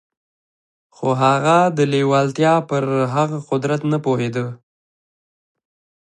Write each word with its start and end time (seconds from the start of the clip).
خو 0.95 1.07
هغه 1.23 1.57
د 1.77 1.79
لېوالتیا 1.91 2.53
پر 2.69 2.83
هغه 3.15 3.37
قدرت 3.49 3.81
نه 3.91 3.97
پوهېده. 4.05 4.45